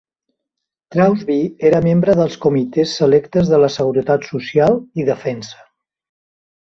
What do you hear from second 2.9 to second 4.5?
selectes de la seguretat